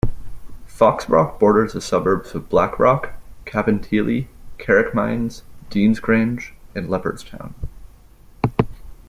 Foxrock 0.67 1.37
borders 1.37 1.73
the 1.73 1.79
suburbs 1.79 2.33
of 2.33 2.49
Blackrock, 2.49 3.13
Cabinteely, 3.45 4.29
Carrickmines, 4.57 5.43
Deansgrange 5.69 6.53
and 6.73 6.89
Leopardstown. 6.89 7.53